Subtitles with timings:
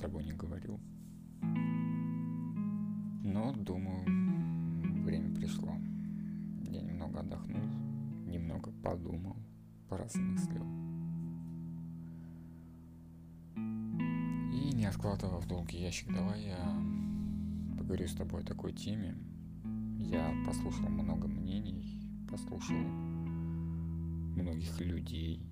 [0.00, 0.80] тобой не говорил.
[3.22, 4.04] Но, думаю,
[5.04, 5.74] время пришло.
[6.62, 7.62] Я немного отдохнул,
[8.26, 9.36] немного подумал,
[9.88, 10.64] поразмыслил.
[14.52, 16.82] И не откладывая в долгий ящик, давай я
[17.78, 19.16] поговорю с тобой о такой теме.
[19.98, 22.76] Я послушал много мнений, послушал
[24.34, 25.46] многих людей.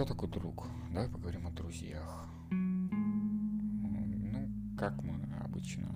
[0.00, 0.66] Кто такой друг?
[0.94, 2.26] Давай поговорим о друзьях.
[2.48, 5.12] Ну, как мы
[5.44, 5.94] обычно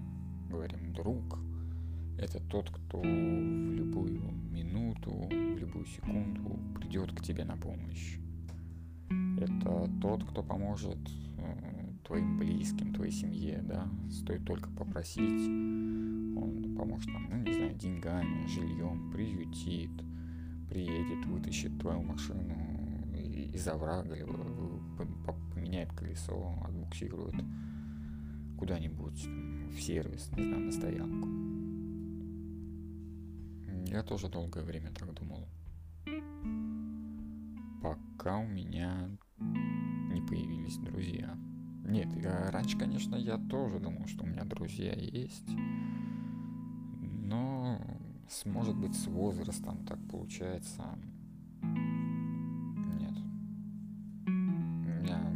[0.50, 1.38] говорим, друг–
[2.18, 8.18] это тот, кто в любую минуту, в любую секунду придет к тебе на помощь.
[9.38, 10.98] Это тот, кто поможет
[11.38, 17.74] э, твоим близким, твоей семье, да, стоит только попросить, он поможет нам, ну, не знаю,
[17.74, 19.92] деньгами, жильем, приютит,
[20.68, 22.73] приедет, вытащит твою машину
[23.54, 24.16] из оврага,
[25.54, 27.36] поменяет колесо, отбуксирует
[28.58, 31.28] куда-нибудь в сервис, не знаю, на стоянку.
[33.86, 35.48] Я тоже долгое время так думал.
[37.80, 39.08] Пока у меня
[40.12, 41.36] не появились друзья.
[41.84, 45.48] Нет, я, раньше, конечно, я тоже думал, что у меня друзья есть.
[47.22, 47.78] Но,
[48.28, 50.98] с, может быть, с возрастом так получается.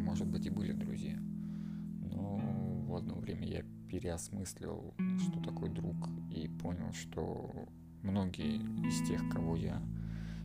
[0.09, 1.19] Может быть, и были друзья.
[1.19, 2.39] Но
[2.87, 5.97] в одно время я переосмыслил, что такое друг,
[6.34, 7.69] и понял, что
[8.03, 8.56] многие
[8.89, 9.83] из тех, кого я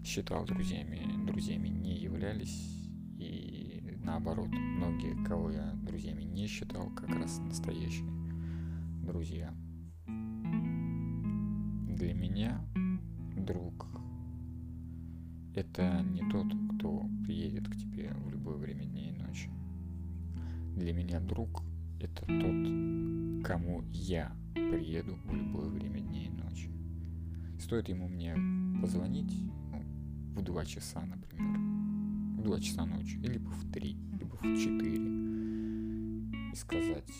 [0.03, 7.39] считал друзьями, друзьями не являлись, и наоборот, многие, кого я друзьями не считал, как раз
[7.39, 8.11] настоящие
[9.05, 9.53] друзья.
[11.95, 12.59] Для меня
[13.37, 13.87] друг–
[15.55, 19.49] это не тот, кто приедет к тебе в любое время дня и ночи.
[20.75, 21.61] Для меня друг–
[21.99, 26.71] это тот, кому я приеду в любое время дня и ночи.
[27.59, 28.35] Стоит ему мне
[28.81, 29.31] позвонить
[29.71, 29.83] ну,
[30.35, 31.59] в 2 часа, например,
[32.39, 34.95] в 2 часа ночи, либо в 3, либо в 4,
[36.51, 37.13] и сказать,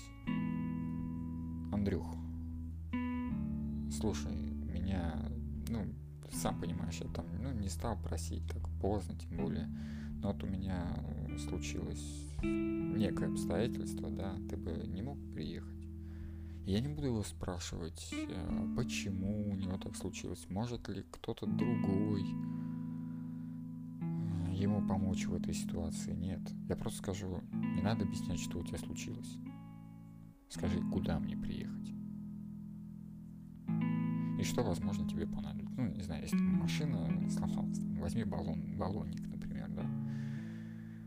[1.71, 2.07] Андрюх,
[3.91, 5.29] слушай, меня,
[5.69, 5.85] ну,
[6.31, 9.69] сам понимаешь, я там, ну, не стал просить так поздно, тем более,
[10.21, 10.87] но вот у меня
[11.47, 15.87] случилось некое обстоятельство, да, ты бы не мог приехать.
[16.65, 22.23] Я не буду его спрашивать, э, почему у него так случилось, может ли кто-то другой
[24.63, 26.13] ему помочь в этой ситуации.
[26.13, 26.41] Нет.
[26.69, 29.37] Я просто скажу, не надо объяснять, что у тебя случилось.
[30.49, 31.93] Скажи, куда мне приехать.
[34.39, 35.73] И что, возможно, тебе понадобится.
[35.75, 39.85] Ну, не знаю, если машина сломалась, возьми баллон, баллонник, например, да,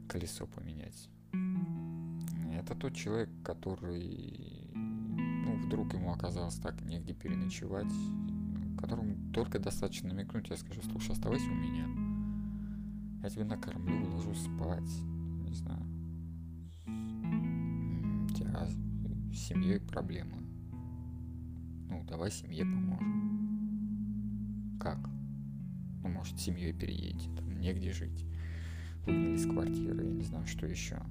[0.09, 1.09] колесо поменять.
[2.67, 7.93] Это тот человек, который, ну, вдруг ему оказалось так негде переночевать,
[8.79, 11.87] которому только достаточно намекнуть, я скажу, слушай, оставайся у меня
[13.27, 14.89] я тебя накормлю, уложу спать,
[15.49, 15.83] не знаю.
[16.87, 20.37] У тебя с семьей проблемы.
[21.89, 23.09] Ну, давай семье поможем.
[24.81, 24.99] Как?
[26.05, 28.25] Ну, может, семьей переедете, там негде жить.
[29.05, 31.03] Выгнали из квартиры, я не знаю, что еще.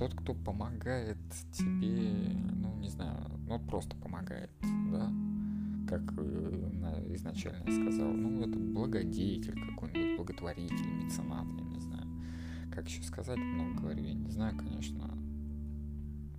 [0.00, 1.18] Тот, кто помогает
[1.52, 5.12] тебе, ну, не знаю, ну, просто помогает, да,
[5.86, 12.06] как э, изначально я сказал, ну, это благодетель какой-нибудь, благотворитель, меценат, я не знаю.
[12.72, 15.06] Как еще сказать, много говорю, я не знаю, конечно.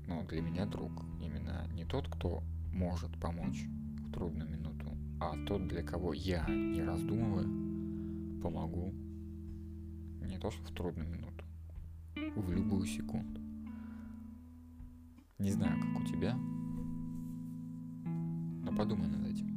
[0.08, 2.42] Но для меня друг именно не тот, кто
[2.74, 3.68] может помочь
[4.08, 7.46] в трудную минуту, а тот, для кого я, не раздумывая,
[8.42, 8.92] помогу
[10.26, 11.46] не то, что в трудную минуту,
[12.36, 13.41] в любую секунду.
[15.42, 16.36] Не знаю, как у тебя,
[18.64, 19.51] но подумай над этим.